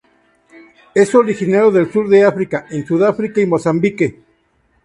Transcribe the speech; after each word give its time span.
Es 0.95 1.13
originario 1.13 1.69
del 1.69 1.91
sur 1.91 2.09
de 2.09 2.23
África 2.23 2.65
en 2.71 2.87
Sudáfrica 2.87 3.39
y 3.39 3.45
Mozambique. 3.45 4.19